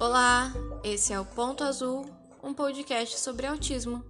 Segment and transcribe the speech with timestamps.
[0.00, 0.50] Olá,
[0.82, 2.06] esse é o Ponto Azul,
[2.42, 4.02] um podcast sobre autismo.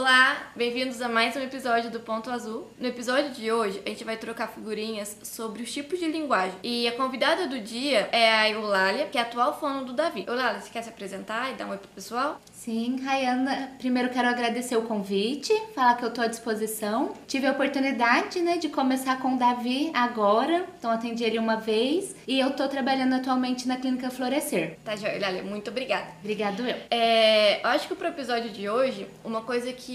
[0.00, 2.70] Olá, bem-vindos a mais um episódio do Ponto Azul.
[2.78, 6.54] No episódio de hoje, a gente vai trocar figurinhas sobre os tipos de linguagem.
[6.62, 10.24] E a convidada do dia é a Eulália, que é a atual fono do Davi.
[10.26, 12.40] Eulália, você quer se apresentar e dar um oi pro pessoal?
[12.50, 17.12] Sim, Rayana, primeiro quero agradecer o convite, falar que eu estou à disposição.
[17.26, 22.16] Tive a oportunidade, né, de começar com o Davi agora, então atendi ele uma vez
[22.26, 24.78] e eu estou trabalhando atualmente na Clínica Florescer.
[24.82, 26.08] Tá, Eulália, muito obrigada.
[26.20, 26.76] Obrigado eu.
[26.90, 29.89] É, eu acho que pro episódio de hoje, uma coisa que,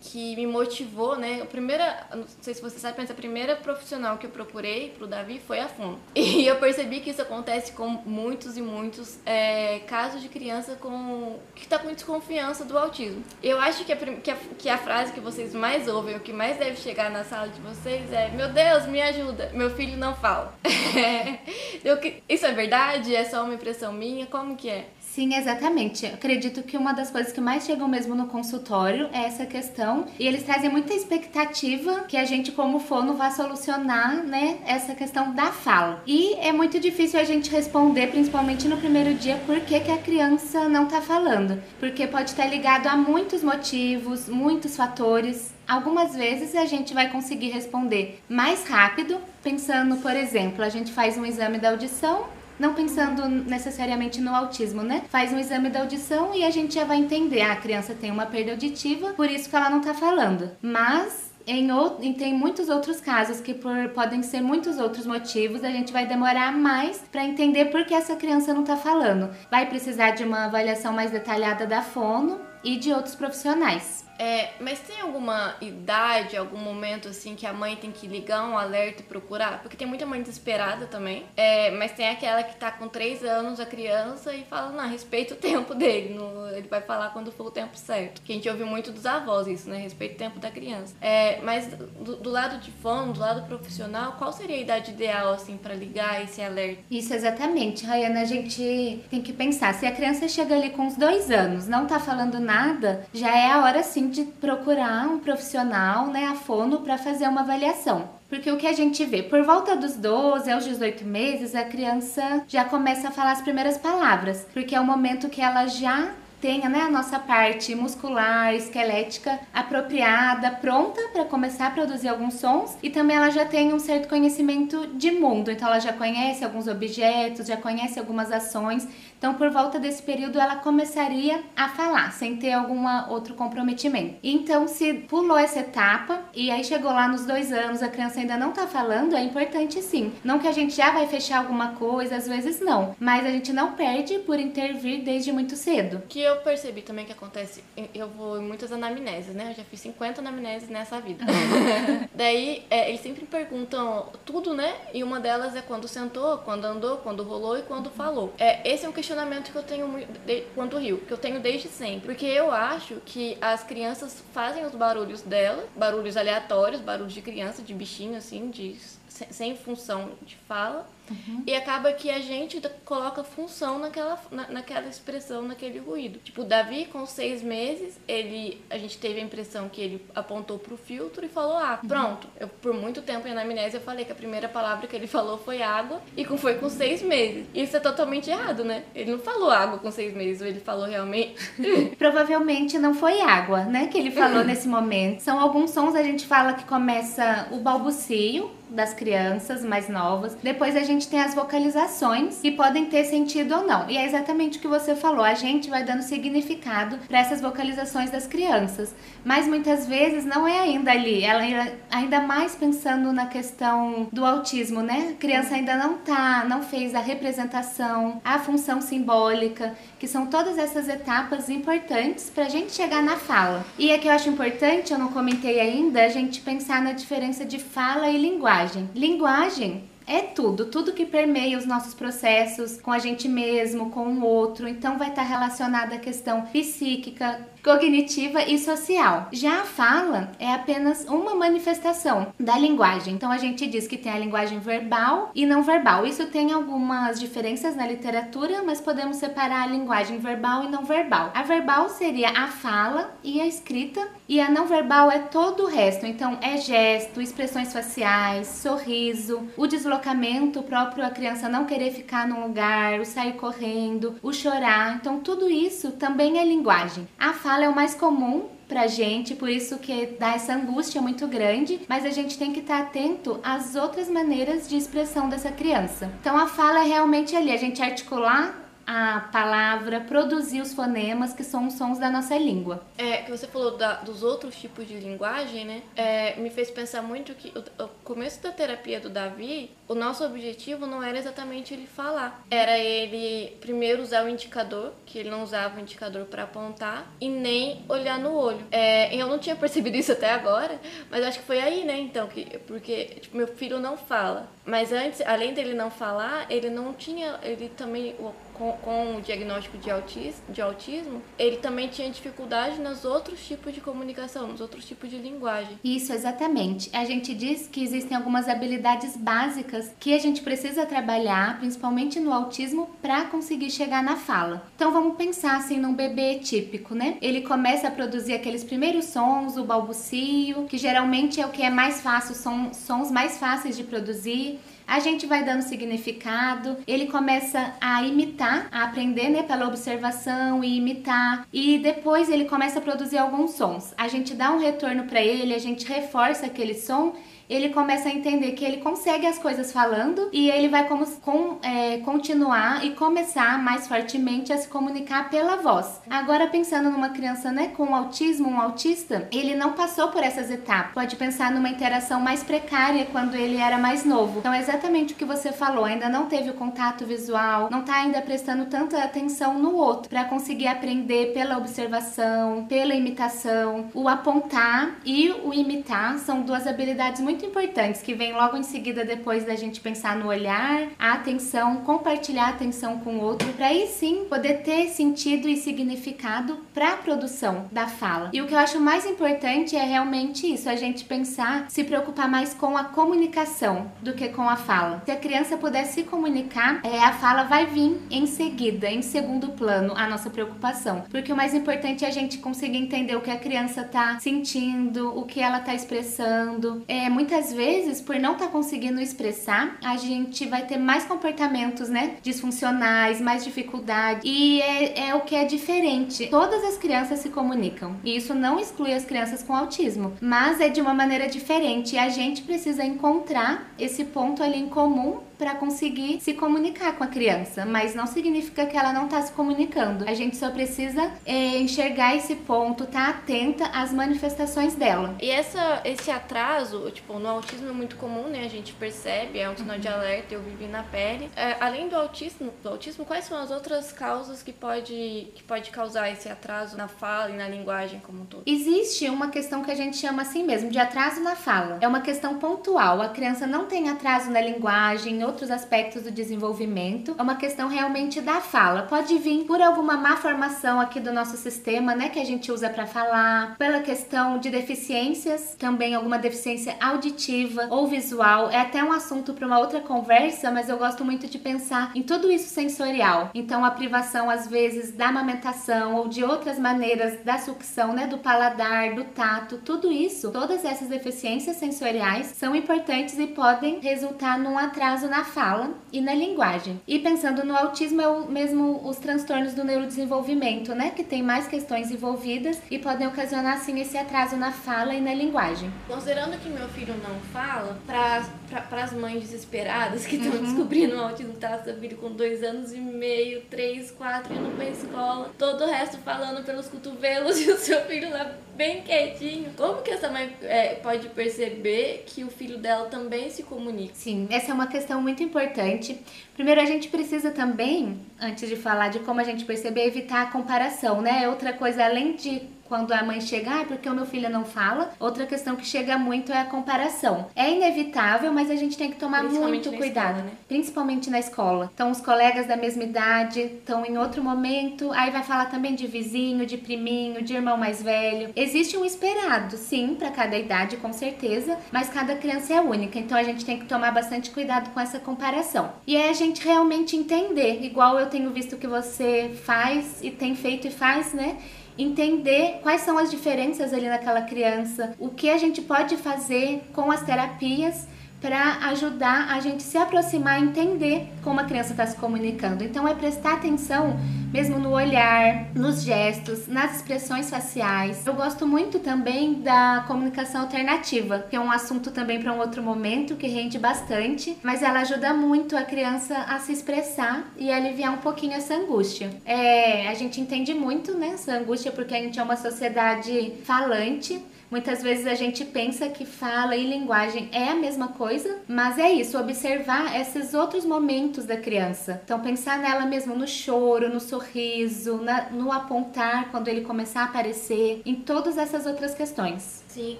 [0.00, 4.18] que me motivou, né, a primeira, não sei se você sabe, mas a primeira profissional
[4.18, 5.98] que eu procurei pro Davi foi a Fono.
[6.34, 11.38] E eu percebi que isso acontece com muitos e muitos é, casos de criança com
[11.54, 13.22] que tá com desconfiança do autismo.
[13.42, 16.32] Eu acho que a, que, a, que a frase que vocês mais ouvem, o que
[16.32, 20.14] mais deve chegar na sala de vocês é: Meu Deus, me ajuda, meu filho não
[20.14, 20.54] fala.
[21.84, 21.98] Eu,
[22.28, 23.14] isso é verdade?
[23.14, 24.26] É só uma impressão minha?
[24.26, 24.88] Como que é?
[25.14, 26.04] Sim, exatamente.
[26.04, 30.06] Eu acredito que uma das coisas que mais chegam mesmo no consultório é essa questão.
[30.18, 35.32] E eles trazem muita expectativa que a gente, como fono, vá solucionar, né, essa questão
[35.32, 36.02] da fala.
[36.04, 39.98] E é muito difícil a gente responder, principalmente no primeiro dia, por que, que a
[39.98, 41.62] criança não tá falando.
[41.78, 45.54] Porque pode estar ligado a muitos motivos, muitos fatores.
[45.68, 51.16] Algumas vezes a gente vai conseguir responder mais rápido, pensando, por exemplo, a gente faz
[51.16, 52.26] um exame da audição
[52.58, 55.04] não pensando necessariamente no autismo, né?
[55.08, 58.10] Faz um exame da audição e a gente já vai entender, ah, a criança tem
[58.10, 60.50] uma perda auditiva, por isso que ela não tá falando.
[60.62, 61.68] Mas em,
[62.00, 66.06] em, tem muitos outros casos que por, podem ser muitos outros motivos, a gente vai
[66.06, 69.30] demorar mais para entender por que essa criança não está falando.
[69.50, 74.04] Vai precisar de uma avaliação mais detalhada da fono e de outros profissionais.
[74.18, 78.56] É, mas tem alguma idade, algum momento assim que a mãe tem que ligar um
[78.56, 79.60] alerta e procurar?
[79.60, 81.24] Porque tem muita mãe desesperada também.
[81.36, 85.34] É, mas tem aquela que tá com 3 anos a criança e fala, não, respeita
[85.34, 86.16] o tempo dele.
[86.56, 88.22] Ele vai falar quando for o tempo certo.
[88.22, 89.78] Que a gente ouve muito dos avós isso, né?
[89.78, 90.94] Respeita o tempo da criança.
[91.00, 95.32] É, mas do, do, lado de fono, do lado profissional, qual seria a idade ideal
[95.32, 96.82] assim para ligar esse alerta?
[96.90, 98.20] Isso exatamente, Rayana.
[98.20, 101.86] A gente tem que pensar, se a criança chega ali com uns dois anos, não
[101.86, 106.80] tá falando nada, já é a hora sim de procurar um profissional, né, a fono,
[106.80, 108.08] para fazer uma avaliação.
[108.28, 112.42] Porque o que a gente vê, por volta dos 12 aos 18 meses, a criança
[112.48, 116.12] já começa a falar as primeiras palavras, porque é o momento que ela já
[116.44, 122.76] tenha né, a nossa parte muscular, esquelética apropriada, pronta para começar a produzir alguns sons.
[122.82, 126.68] E também ela já tem um certo conhecimento de mundo, então ela já conhece alguns
[126.68, 128.86] objetos, já conhece algumas ações,
[129.24, 134.16] então, por volta desse período, ela começaria a falar, sem ter algum outro comprometimento.
[134.22, 138.36] Então, se pulou essa etapa e aí chegou lá nos dois anos, a criança ainda
[138.36, 140.12] não tá falando, é importante sim.
[140.22, 143.50] Não que a gente já vai fechar alguma coisa, às vezes não, mas a gente
[143.50, 146.02] não perde por intervir desde muito cedo.
[146.06, 147.64] Que eu percebi também que acontece,
[147.94, 149.52] eu vou em muitas anamneses, né?
[149.52, 151.24] Eu já fiz 50 anamneses nessa vida.
[152.12, 154.74] Daí, é, eles sempre perguntam tudo, né?
[154.92, 158.34] E uma delas é quando sentou, quando andou, quando rolou e quando falou.
[158.38, 160.06] É, esse é um questionamento questionamento que eu tenho
[160.54, 162.06] quanto ao Rio, que eu tenho desde sempre.
[162.06, 167.62] Porque eu acho que as crianças fazem os barulhos dela, barulhos aleatórios, barulhos de criança,
[167.62, 168.76] de bichinho, assim, de,
[169.08, 170.86] sem função de fala.
[171.10, 171.42] Uhum.
[171.46, 176.18] E acaba que a gente coloca função naquela, na, naquela expressão, naquele ruído.
[176.18, 180.58] Tipo, o Davi, com seis meses, ele, a gente teve a impressão que ele apontou
[180.58, 181.80] pro filtro e falou água.
[181.82, 181.88] Uhum.
[181.88, 182.28] Pronto.
[182.38, 185.38] Eu, por muito tempo em anamnese eu falei que a primeira palavra que ele falou
[185.38, 187.46] foi água e com, foi com seis meses.
[187.54, 188.84] Isso é totalmente errado, né?
[188.94, 191.34] Ele não falou água com seis meses, ele falou realmente.
[191.98, 193.88] Provavelmente não foi água, né?
[193.88, 195.20] Que ele falou nesse momento.
[195.20, 200.36] São alguns sons a gente fala que começa o balbucio das crianças mais novas.
[200.42, 203.88] Depois a gente tem as vocalizações que podem ter sentido ou não.
[203.90, 208.10] E é exatamente o que você falou, a gente vai dando significado para essas vocalizações
[208.10, 208.94] das crianças.
[209.24, 211.42] Mas muitas vezes não é ainda ali, ela
[211.90, 215.10] ainda mais pensando na questão do autismo, né?
[215.10, 220.58] A criança ainda não tá, não fez a representação, a função simbólica, que são todas
[220.58, 223.64] essas etapas importantes para a gente chegar na fala.
[223.78, 227.44] E é que eu acho importante, eu não comentei ainda, a gente pensar na diferença
[227.44, 229.84] de fala e linguagem linguagem.
[230.06, 234.68] É tudo, tudo que permeia os nossos processos com a gente mesmo, com o outro.
[234.68, 239.28] Então vai estar relacionada à questão psíquica, cognitiva e social.
[239.32, 243.14] Já a fala é apenas uma manifestação da linguagem.
[243.14, 246.06] Então a gente diz que tem a linguagem verbal e não verbal.
[246.06, 251.30] Isso tem algumas diferenças na literatura, mas podemos separar a linguagem verbal e não verbal.
[251.34, 255.66] A verbal seria a fala e a escrita, e a não verbal é todo o
[255.66, 256.04] resto.
[256.04, 261.92] Então é gesto, expressões faciais, sorriso, o deslocamento deslocamento, o próprio a criança não querer
[261.92, 264.96] ficar num lugar, o sair correndo, o chorar.
[264.96, 267.06] Então, tudo isso também é linguagem.
[267.18, 271.26] A fala é o mais comum pra gente, por isso que dá essa angústia muito
[271.28, 276.10] grande, mas a gente tem que estar atento às outras maneiras de expressão dessa criança.
[276.20, 281.42] Então a fala é realmente ali, a gente articular a palavra, produzir os fonemas que
[281.42, 282.82] são os sons da nossa língua.
[282.98, 285.82] É, que você falou da, dos outros tipos de linguagem, né?
[285.96, 290.24] É, me fez pensar muito que o, o, começo da terapia do Davi, o nosso
[290.24, 292.44] objetivo não era exatamente ele falar.
[292.50, 297.28] Era ele primeiro usar o indicador, que ele não usava o indicador para apontar, e
[297.28, 298.64] nem olhar no olho.
[298.70, 301.98] É, eu não tinha percebido isso até agora, mas acho que foi aí, né?
[301.98, 304.48] Então, que, porque tipo, meu filho não fala.
[304.64, 308.16] Mas antes, além dele não falar, ele não tinha, ele também
[308.54, 313.74] com, com o diagnóstico de autismo, de autismo, ele também tinha dificuldade nos outros tipos
[313.74, 315.78] de comunicação, nos outros tipos de linguagem.
[315.84, 316.88] Isso, exatamente.
[316.96, 322.32] A gente diz que existem algumas habilidades básicas que a gente precisa trabalhar, principalmente no
[322.32, 324.66] autismo, para conseguir chegar na fala.
[324.76, 327.16] Então vamos pensar assim num bebê típico, né?
[327.20, 331.70] Ele começa a produzir aqueles primeiros sons, o balbucio, que geralmente é o que é
[331.70, 337.74] mais fácil, são sons mais fáceis de produzir a gente vai dando significado, ele começa
[337.80, 343.18] a imitar, a aprender né, pela observação e imitar, e depois ele começa a produzir
[343.18, 343.94] alguns sons.
[343.96, 347.14] A gente dá um retorno para ele, a gente reforça aquele som
[347.48, 351.58] ele começa a entender que ele consegue as coisas falando e ele vai como, com,
[351.62, 356.00] é, continuar e começar mais fortemente a se comunicar pela voz.
[356.08, 360.92] Agora, pensando numa criança né, com autismo, um autista, ele não passou por essas etapas.
[360.94, 364.38] Pode pensar numa interação mais precária quando ele era mais novo.
[364.38, 367.96] Então, é exatamente o que você falou, ainda não teve o contato visual, não está
[367.96, 373.86] ainda prestando tanta atenção no outro para conseguir aprender pela observação, pela imitação.
[373.94, 378.62] O apontar e o imitar são duas habilidades muito muito importantes que vêm logo em
[378.62, 383.52] seguida depois da gente pensar no olhar, a atenção, compartilhar a atenção com o outro,
[383.54, 388.30] para aí sim poder ter sentido e significado para a produção da fala.
[388.32, 392.28] E o que eu acho mais importante é realmente isso, a gente pensar, se preocupar
[392.28, 395.02] mais com a comunicação do que com a fala.
[395.04, 399.48] Se a criança puder se comunicar, é, a fala vai vir em seguida, em segundo
[399.48, 401.02] plano, a nossa preocupação.
[401.10, 405.18] Porque o mais importante é a gente conseguir entender o que a criança está sentindo,
[405.18, 406.84] o que ela está expressando.
[406.86, 411.04] É muito muitas vezes, por não estar tá conseguindo expressar, a gente vai ter mais
[411.04, 414.20] comportamentos, né, disfuncionais, mais dificuldade.
[414.24, 416.26] E é, é o que é diferente.
[416.26, 417.96] Todas as crianças se comunicam.
[418.04, 421.94] E isso não exclui as crianças com autismo, mas é de uma maneira diferente.
[421.94, 427.04] E a gente precisa encontrar esse ponto ali em comum para conseguir se comunicar com
[427.04, 430.04] a criança, mas não significa que ela não está se comunicando.
[430.08, 435.14] A gente só precisa é, enxergar esse ponto, estar tá atenta às manifestações dela.
[435.20, 438.44] E essa, esse atraso, tipo, no autismo é muito comum, né?
[438.44, 441.30] A gente percebe, é um sinal de alerta, eu vivi na pele.
[441.36, 445.70] É, além do autismo, do autismo, quais são as outras causas que pode, que pode
[445.70, 448.42] causar esse atraso na fala e na linguagem como um todo?
[448.46, 451.78] Existe uma questão que a gente chama assim mesmo, de atraso na fala.
[451.80, 453.00] É uma questão pontual.
[453.00, 457.14] A criança não tem atraso na linguagem, outros aspectos do desenvolvimento.
[457.18, 458.82] É uma questão realmente da fala.
[458.82, 462.68] Pode vir por alguma má formação aqui do nosso sistema, né, que a gente usa
[462.68, 468.50] para falar, pela questão de deficiências, também alguma deficiência auditiva ou visual.
[468.50, 472.02] É até um assunto para uma outra conversa, mas eu gosto muito de pensar em
[472.02, 473.30] tudo isso sensorial.
[473.34, 478.18] Então, a privação às vezes da amamentação ou de outras maneiras da sucção, né, do
[478.18, 484.58] paladar, do tato, tudo isso, todas essas deficiências sensoriais são importantes e podem resultar num
[484.58, 486.80] atraso na fala e na linguagem.
[486.88, 490.90] E pensando no autismo, é o mesmo os transtornos do neurodesenvolvimento, né?
[490.90, 495.14] Que tem mais questões envolvidas e podem ocasionar, assim, esse atraso na fala e na
[495.14, 495.72] linguagem.
[495.86, 498.24] Considerando que meu filho não fala, para
[498.70, 500.44] as mães desesperadas que estão uhum.
[500.44, 501.62] descobrindo o autismo, tá?
[501.62, 505.98] Seu filho com dois anos e meio, três, quatro, indo pra escola, todo o resto
[505.98, 509.52] falando pelos cotovelos e o seu filho lá bem quietinho.
[509.56, 513.94] Como que essa mãe é, pode perceber que o filho dela também se comunica?
[513.94, 515.98] Sim, essa é uma questão muito importante.
[516.34, 520.26] Primeiro, a gente precisa também, antes de falar de como a gente perceber, evitar a
[520.26, 521.28] comparação, né?
[521.28, 524.92] Outra coisa, além de quando a mãe chega, ah, porque o meu filho não fala.
[524.98, 527.26] Outra questão que chega muito é a comparação.
[527.34, 530.32] É inevitável, mas a gente tem que tomar muito cuidado, escola, né?
[530.48, 531.70] principalmente na escola.
[531.74, 535.86] Então, os colegas da mesma idade estão em outro momento, aí vai falar também de
[535.86, 538.30] vizinho, de priminho, de irmão mais velho.
[538.34, 543.16] Existe um esperado, sim, para cada idade, com certeza, mas cada criança é única, então
[543.16, 545.72] a gente tem que tomar bastante cuidado com essa comparação.
[545.86, 550.34] E é a gente realmente entender, igual eu tenho visto que você faz e tem
[550.34, 551.36] feito e faz, né?
[551.76, 556.90] Entender quais são as diferenças ali naquela criança, o que a gente pode fazer com
[556.90, 557.86] as terapias
[558.24, 562.64] para ajudar a gente se aproximar e entender como a criança está se comunicando.
[562.64, 564.00] Então é prestar atenção
[564.32, 568.06] mesmo no olhar, nos gestos, nas expressões faciais.
[568.06, 572.62] Eu gosto muito também da comunicação alternativa, que é um assunto também para um outro
[572.62, 577.92] momento que rende bastante, mas ela ajuda muito a criança a se expressar e aliviar
[577.92, 579.10] um pouquinho essa angústia.
[579.26, 584.24] É, a gente entende muito né, essa angústia porque a gente é uma sociedade falante
[584.54, 588.88] Muitas vezes a gente pensa que fala e linguagem é a mesma coisa, mas é
[588.92, 592.00] isso, observar esses outros momentos da criança.
[592.04, 597.04] Então, pensar nela mesmo no choro, no sorriso, na, no apontar quando ele começar a
[597.06, 599.64] aparecer, em todas essas outras questões.
[599.66, 599.98] Sim,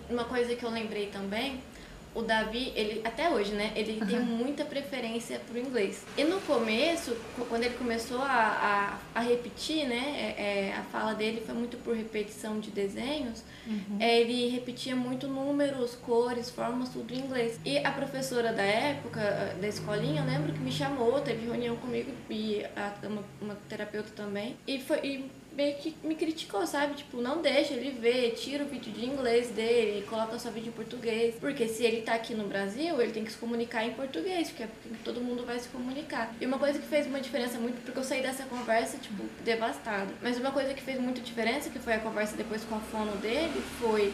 [0.09, 1.61] uma coisa que eu lembrei também
[2.15, 3.73] o Davi, ele até hoje, né?
[3.75, 4.07] Ele uhum.
[4.07, 6.05] tem muita preferência pro inglês.
[6.17, 7.17] E no começo,
[7.49, 10.35] quando ele começou a, a, a repetir, né?
[10.37, 13.43] É, é, a fala dele foi muito por repetição de desenhos.
[13.67, 13.97] Uhum.
[13.99, 17.59] É, ele repetia muito números, cores, formas, tudo em inglês.
[17.65, 22.11] E a professora da época, da escolinha, eu lembro que me chamou, teve reunião comigo
[22.31, 24.57] e a, uma, uma terapeuta também.
[24.67, 24.99] E foi.
[24.99, 26.95] E meio que me criticou, sabe?
[26.95, 30.73] Tipo, não deixa ele ver, tira o vídeo de inglês dele, coloca só vídeo em
[30.73, 31.37] português.
[31.41, 34.65] Porque se ele tá aqui no Brasil, ele tem que se comunicar em português, porque
[34.65, 36.35] é porque todo mundo vai se comunicar.
[36.41, 40.13] E uma coisa que fez uma diferença muito, porque eu saí dessa conversa, tipo, devastada.
[40.23, 43.17] Mas uma coisa que fez muita diferença, que foi a conversa depois com a fono
[43.17, 44.13] dele, foi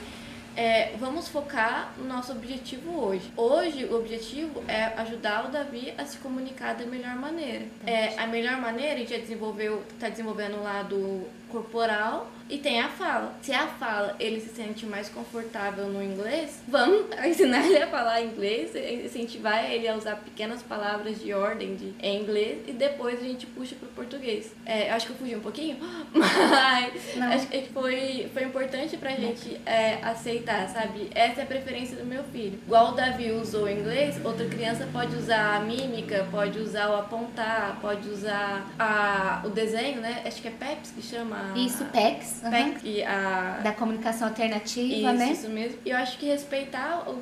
[0.61, 3.33] é, vamos focar no nosso objetivo hoje.
[3.35, 7.65] Hoje, o objetivo é ajudar o Davi a se comunicar da melhor maneira.
[7.87, 12.81] É, a melhor maneira, a gente já desenvolveu, está desenvolvendo o lado corporal e tem
[12.81, 13.35] a fala.
[13.41, 18.23] Se a fala ele se sente mais confortável no inglês, vamos ensinar ele a falar
[18.23, 18.73] inglês,
[19.05, 23.47] incentivar ele a usar pequenas palavras de ordem de, em inglês e depois a gente
[23.47, 24.53] puxa pro português.
[24.67, 25.77] É, acho que eu fugi um pouquinho,
[26.13, 27.33] mas Não.
[27.33, 31.09] acho que foi, foi importante pra gente é, aceitar, sabe?
[31.15, 32.59] Essa é a preferência do meu filho.
[32.67, 36.97] Igual o Davi usou o inglês, outra criança pode usar a mímica, pode usar o
[36.97, 40.23] apontar, pode usar a, o desenho, né?
[40.27, 41.40] Acho que é PEPS que chama.
[41.57, 42.43] Isso, PEX.
[42.43, 42.51] Uhum.
[42.51, 43.61] PEC, e a...
[43.63, 45.33] Da comunicação alternativa, isso, né?
[45.33, 45.79] Isso mesmo.
[45.85, 47.13] E eu acho que respeitar o,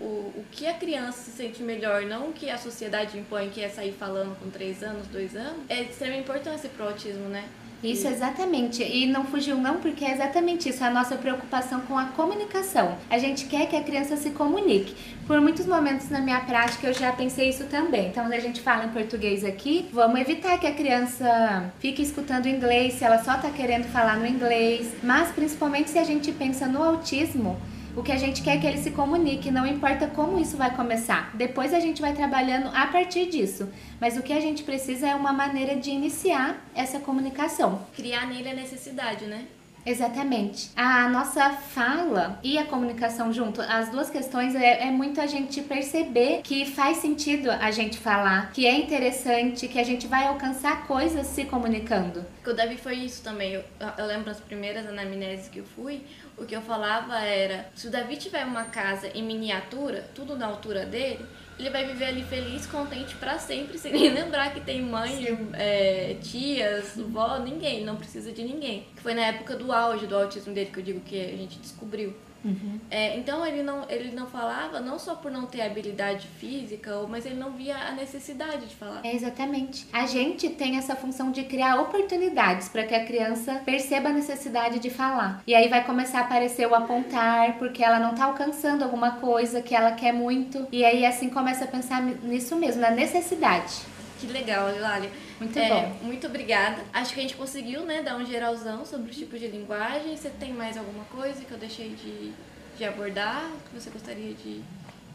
[0.00, 3.62] o, o que a criança se sente melhor, não o que a sociedade impõe, que
[3.62, 7.44] é sair falando com 3 anos, 2 anos, é de extrema importância pro autismo, né?
[7.84, 8.82] Isso, exatamente.
[8.82, 12.96] E não fugiu não, porque é exatamente isso, a nossa preocupação com a comunicação.
[13.10, 14.94] A gente quer que a criança se comunique.
[15.26, 18.08] Por muitos momentos na minha prática eu já pensei isso também.
[18.08, 22.46] Então, quando a gente fala em português aqui, vamos evitar que a criança fique escutando
[22.46, 24.90] inglês se ela só está querendo falar no inglês.
[25.02, 27.60] Mas, principalmente se a gente pensa no autismo,
[27.96, 30.74] o que a gente quer é que ele se comunique, não importa como isso vai
[30.74, 31.30] começar.
[31.34, 33.68] Depois a gente vai trabalhando a partir disso.
[34.00, 37.80] Mas o que a gente precisa é uma maneira de iniciar essa comunicação.
[37.94, 39.44] Criar nele a necessidade, né?
[39.86, 40.70] Exatamente.
[40.74, 45.60] A nossa fala e a comunicação junto, as duas questões é, é, muito a gente
[45.62, 50.86] perceber que faz sentido a gente falar, que é interessante, que a gente vai alcançar
[50.86, 52.24] coisas se comunicando.
[52.46, 53.52] O Davi foi isso também.
[53.52, 53.64] Eu,
[53.98, 56.02] eu lembro as primeiras anamneses que eu fui,
[56.36, 60.46] o que eu falava era: se o Davi tiver uma casa em miniatura, tudo na
[60.46, 61.24] altura dele,
[61.58, 66.16] ele vai viver ali feliz, contente para sempre, sem nem lembrar que tem mãe, é,
[66.20, 68.86] tias, vó, ninguém, não precisa de ninguém.
[68.96, 71.58] Que foi na época do auge do autismo dele que eu digo que a gente
[71.58, 72.14] descobriu.
[72.44, 72.78] Uhum.
[72.90, 77.24] É, então ele não, ele não falava não só por não ter habilidade física, mas
[77.24, 79.00] ele não via a necessidade de falar.
[79.02, 79.86] É exatamente.
[79.92, 84.78] A gente tem essa função de criar oportunidades para que a criança perceba a necessidade
[84.78, 85.42] de falar.
[85.46, 89.62] E aí vai começar a aparecer o apontar, porque ela não está alcançando alguma coisa
[89.62, 90.66] que ela quer muito.
[90.70, 93.93] E aí assim começa a pensar nisso mesmo, na necessidade.
[94.26, 95.10] Que legal, Lália.
[95.38, 95.96] Muito é, bom.
[96.02, 96.82] Muito obrigada.
[96.92, 100.16] Acho que a gente conseguiu, né, dar um geralzão sobre os tipos de linguagem.
[100.16, 102.32] Você tem mais alguma coisa que eu deixei de,
[102.78, 104.62] de abordar, que você gostaria de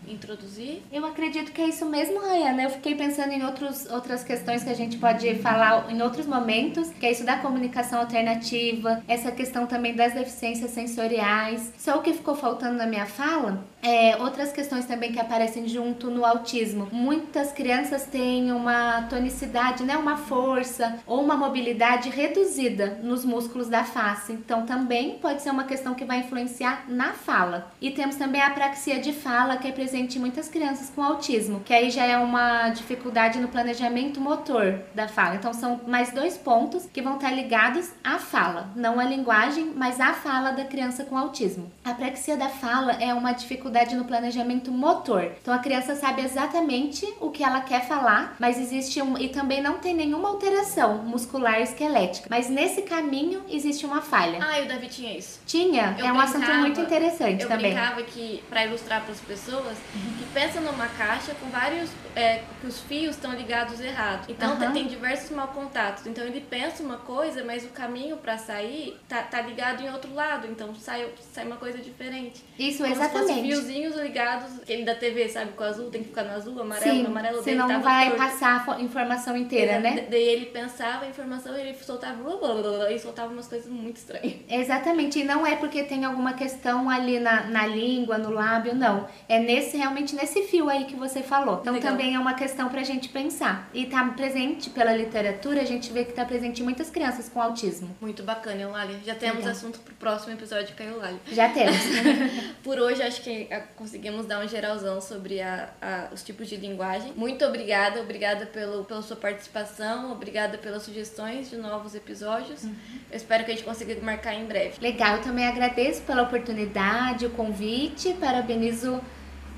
[0.08, 0.82] introduzir?
[0.92, 2.64] Eu acredito que é isso mesmo, Rayana.
[2.64, 6.90] Eu fiquei pensando em outros, outras questões que a gente pode falar em outros momentos,
[6.92, 11.74] que é isso da comunicação alternativa, essa questão também das deficiências sensoriais.
[11.78, 16.10] Só o que ficou faltando na minha fala é outras questões também que aparecem junto
[16.10, 16.88] no autismo.
[16.92, 23.84] Muitas crianças têm uma tonicidade, né, uma força ou uma mobilidade reduzida nos músculos da
[23.84, 24.34] face.
[24.34, 27.72] Então também pode ser uma questão que vai influenciar na fala.
[27.82, 31.60] E temos também a apraxia de fala, que é presente presente muitas crianças com autismo,
[31.62, 35.36] que aí já é uma dificuldade no planejamento motor da fala.
[35.36, 40.00] Então são mais dois pontos que vão estar ligados à fala, não à linguagem, mas
[40.00, 41.72] à fala da criança com autismo.
[41.84, 45.32] A apraxia da fala é uma dificuldade dificuldade no planejamento motor.
[45.42, 49.62] Então a criança sabe exatamente o que ela quer falar, mas existe um e também
[49.62, 52.28] não tem nenhuma alteração muscular esquelética.
[52.30, 54.40] Mas nesse caminho existe uma falha.
[54.42, 55.40] Ah, e o Davi tinha isso.
[55.46, 57.72] Tinha, Eu é um assunto muito interessante Eu também.
[57.74, 59.78] brincava que, pra ilustrar para as pessoas,
[60.18, 61.90] que pensa numa caixa com vários.
[62.16, 64.26] É, que os fios estão ligados errado.
[64.28, 64.72] Então Aham.
[64.74, 66.06] tem diversos mal contatos.
[66.08, 70.14] Então ele pensa uma coisa, mas o caminho pra sair tá, tá ligado em outro
[70.14, 70.48] lado.
[70.48, 72.44] Então sai, sai uma coisa diferente.
[72.58, 73.48] Isso, Como exatamente.
[73.60, 75.52] Fiozinhos ligados, aquele da TV, sabe?
[75.54, 77.82] Com o azul tem que ficar no azul, amarelo, Sim, no amarelo dele senão não
[77.82, 78.18] vai torto.
[78.24, 80.08] passar a fo- informação inteira, né?
[80.10, 83.48] Daí ele pensava a informação e ele soltava blá, blá, blá, blá, e soltava umas
[83.48, 84.34] coisas muito estranhas.
[84.50, 89.08] Exatamente, e não é porque tem alguma questão ali na, na língua, no lábio, não.
[89.28, 91.60] É nesse realmente nesse fio aí que você falou.
[91.62, 91.92] Então Legal.
[91.92, 93.70] também é uma questão pra gente pensar.
[93.74, 97.42] E tá presente pela literatura, a gente vê que tá presente em muitas crianças com
[97.42, 97.96] autismo.
[98.02, 98.98] Muito bacana, Eulália.
[99.06, 99.52] Já temos Legal.
[99.52, 101.20] assunto pro próximo episódio de Eulália.
[101.32, 101.78] Já temos.
[102.64, 107.14] Por hoje, acho que conseguimos dar um geralzão sobre a- a- os tipos de linguagem.
[107.16, 112.64] Muito obrigada, obrigada pelo, pela sua participação, obrigada pelas sugestões de novos episódios.
[112.64, 112.76] Uhum.
[113.12, 114.74] Eu espero que a gente consiga marcar em breve.
[114.82, 119.02] Legal, eu também agradeço pela oportunidade, o convite, parabenizo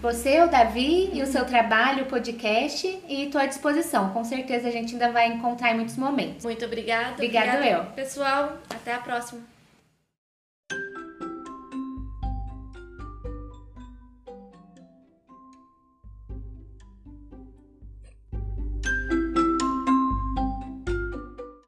[0.02, 4.10] você, o Davi, e o seu trabalho, o podcast, e estou à disposição.
[4.10, 6.44] Com certeza a gente ainda vai encontrar em muitos momentos.
[6.44, 7.14] Muito obrigada.
[7.14, 7.92] Obrigada, obrigada eu.
[7.94, 9.42] Pessoal, até a próxima.